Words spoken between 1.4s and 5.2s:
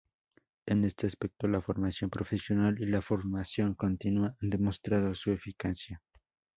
la formación profesional y la formación continua han demostrado